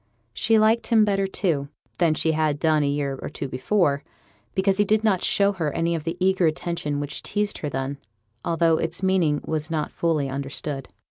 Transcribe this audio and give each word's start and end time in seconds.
She 0.33 0.57
liked 0.57 0.87
him 0.87 1.05
better, 1.05 1.27
too, 1.27 1.69
than 1.99 2.15
she 2.15 2.31
had 2.31 2.57
done 2.57 2.81
a 2.81 2.87
year 2.87 3.19
or 3.21 3.29
two 3.29 3.47
before, 3.47 4.03
because 4.55 4.79
he 4.79 4.83
did 4.83 5.03
not 5.03 5.23
show 5.23 5.51
her 5.51 5.71
any 5.73 5.93
of 5.93 6.05
the 6.05 6.17
eager 6.19 6.47
attention 6.47 6.99
which 6.99 7.21
teased 7.21 7.59
her 7.59 7.69
then, 7.69 7.99
although 8.43 8.77
its 8.79 9.03
meaning 9.03 9.41
was 9.45 9.69
not 9.69 9.91
fully 9.91 10.27
understood. 10.27 10.87